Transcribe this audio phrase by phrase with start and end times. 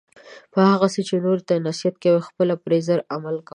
[0.53, 3.49] په هغه څه چې نورو ته یی نصیحت کوي خپله پری زر عمل کوه